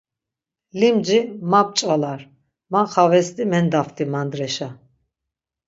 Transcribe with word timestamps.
Limci 0.79 1.19
ma 1.49 1.61
mç̌valar, 1.67 2.21
ma 2.71 2.81
xavesli 2.91 3.43
mendaft̆i 3.51 4.05
mandreşa. 4.13 4.69